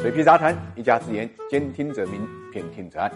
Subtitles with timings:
[0.00, 3.12] 水皮杂谈，一家之言，兼听则明，偏听则暗。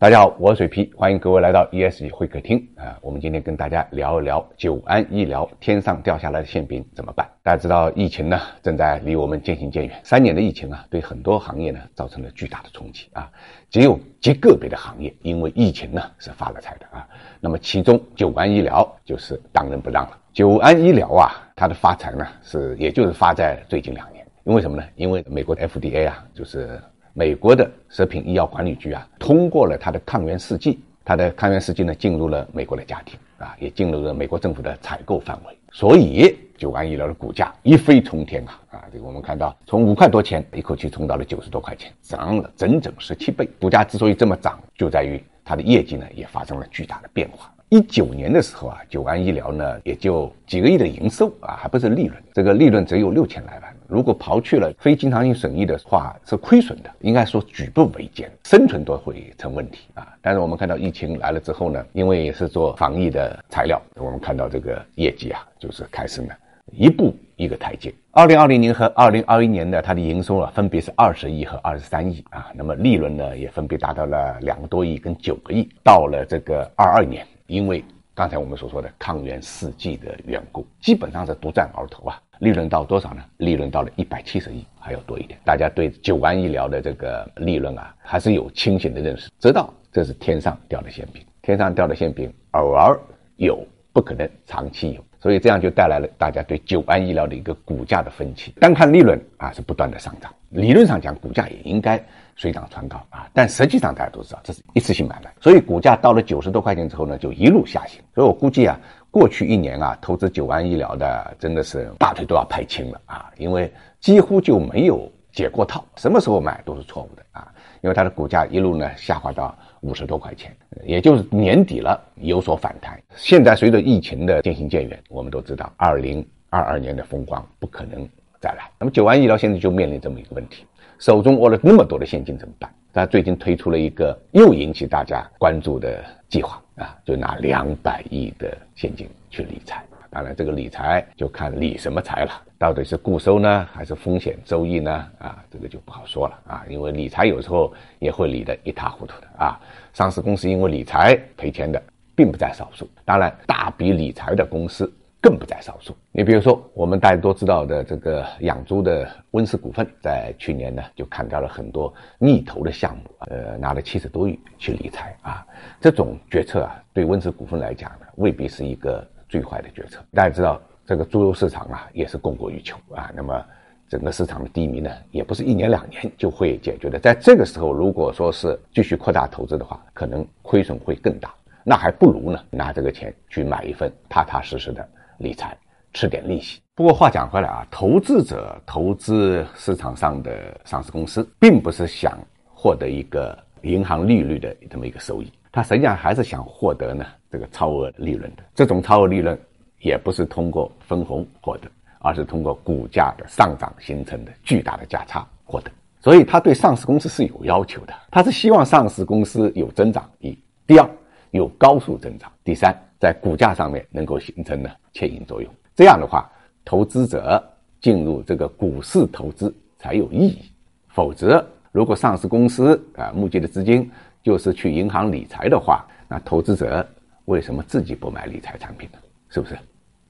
[0.00, 2.98] 大家好，我是水皮，欢迎各位来到 ESG 会客厅啊。
[3.00, 7.24] 我们今天跟大家聊一聊久安医疗天上掉下来的馅饼怎么办？
[7.44, 13.30] 大家知道疫情呢正在离我们渐行渐远，三年的疫情啊，对很多行业呢造成了巨大的冲击啊。
[13.70, 17.08] 只有极个别的行业因为疫情呢是发了财的啊。
[17.38, 20.18] 那么其中久安医疗就是当仁不让了。
[20.32, 24.23] 久安医疗啊，它的发财呢是也就是发在最近两年。
[24.44, 24.84] 因为什么呢？
[24.94, 26.78] 因为美国的 FDA 啊，就是
[27.14, 38.84] 美国的食品医药管理局啊，通过了它的抗原试剂，它的抗原试剂呢进入了美国的家庭啊，也进入了美国政府的采购范围，所以九安医疗的股价一飞冲天啊啊！
[38.92, 43.48] 这个我们看到从五块多钱一口气冲到了九十多块钱，涨了整整十七倍。
[43.58, 47.50] 股价之所以这么涨，就在于它的业绩呢也发生了巨大的变化。
[47.70, 53.63] 一九年的时候啊，九安医疗呢也就几个亿的营收啊，还不是利润，这个利润只有六千来万。
[53.86, 60.14] 如果刨去了非经常性损益的话，是亏损的，应该说举步维艰，生存都会成问题啊。
[60.22, 66.34] 但是我们看到疫情来了之后呢，因为也是做防疫的材料，我们看到这个业绩啊，就是开始呢
[66.72, 67.92] 一步一个台阶。
[68.12, 75.68] 二零二零年和二零二一年的它的营收啊，分别是二十亿和二十三亿啊，那么利润呢也分别达到了两个多亿跟九个亿。
[75.82, 82.20] 到了这个二二年，因为刚才我们所说的抗原试剂的缘故，基本上是独占鳌头啊。
[82.38, 83.22] 利润到多少呢？
[83.36, 85.38] 利润到了一百七十亿，还要多一点。
[85.44, 91.22] 大家对九安医疗的这个利润啊，还是有清醒的认识，知道这是天上掉的馅饼。
[91.42, 92.98] 天上掉的馅饼，偶尔
[93.36, 95.04] 有，不可能长期有。
[95.20, 98.52] 所以这样就带来了大家对九安医疗的一个股价的分歧。
[98.60, 102.02] 单看利润啊，是不断的上涨，理论上讲，股价也应该
[102.36, 103.28] 水涨船高啊。
[103.32, 108.02] 但实际上大家都知道，这是一次性买卖，所以股价到了九十多块钱之后呢，就一路下行。
[108.14, 108.78] 所以我估计啊。
[109.14, 117.46] 过去一年啊，投资九安医疗的真的是大腿都要拍青了啊，因为几乎就没有解过套，什么时候买都是错误的啊，
[117.80, 123.00] 因为它的股价一路呢下滑到五十多块钱，也就是年底了有所反弹。
[123.14, 128.04] 现在随着疫情的渐行渐远，我们都知道二零二二年的风光不可能
[128.40, 128.68] 再来。
[128.80, 130.64] 那么九安医疗现在就面临这么一个问题，
[130.98, 132.72] 手中握了那么多的现金怎么办？
[132.92, 136.60] 他最近推出了一个又引起大家关注的计划。
[136.76, 144.90] 啊，就拿两百亿的现金去理财，当然这个理财就看理什么财了，到底是固收呢，还是风险收益呢？
[145.20, 149.56] 啊，这个就不好说了啊，因为理财有时候也会理得一塌糊涂的啊。
[149.92, 151.80] 上市公司因为理财赔钱的
[152.16, 154.92] 并不在少数，当然大笔理财的公司。
[155.24, 155.96] 更不在少数。
[156.12, 165.46] 你比如说，我们大家都知道的这个养猪的温氏股份，在去年呢就砍掉了很多逆投的项目，呃，拿了七十多亿去理财啊。
[165.80, 169.98] 这种决策啊，对温氏股份来讲呢，未必是一个最坏的决策。
[170.12, 173.10] 大家知道，这个猪肉市场啊，也是供过于求啊。
[173.16, 173.42] 那么，
[173.88, 176.98] 整个市场的低迷呢，也不是一年两年就会解决的。
[176.98, 181.34] 在这个时候，如果说是继续扩大投资的话，可能亏损会更大。
[181.66, 184.86] 那还不如呢，拿这个钱去买一份踏踏实实的。
[185.18, 185.56] 理财
[185.92, 186.60] 吃点利息。
[186.74, 192.18] 不过话讲回来啊，投资者投资市场上的上市公司，并不是想
[192.52, 198.42] 获得一个银行利率的这么一个收益，他实际上还是想获得呢这个超额利润的。
[198.56, 199.38] 这种超额利润
[199.78, 201.70] 也不是通过分红获得，
[202.00, 205.70] 而是通过股价的上涨形成的巨大的价差获得。
[206.00, 210.10] 所以他对上市公司是有要求的，他是希望上市公司有增长。
[210.18, 210.36] 一，
[210.66, 210.90] 第二
[211.30, 212.30] 有高速增长。
[212.42, 212.76] 第三。
[213.04, 216.26] 在股价上面能够形成呢牵引作用，这样的话，
[216.64, 217.38] 投资者
[217.78, 220.50] 进入这个股市投资才有意义。
[220.88, 223.90] 否则，如果上市公司啊募集的资金
[224.22, 226.88] 就是去银行理财的话，那投资者
[227.26, 228.98] 为什么自己不买理财产品呢？
[229.28, 229.54] 是不是？